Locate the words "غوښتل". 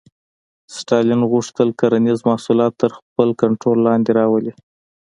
1.31-1.69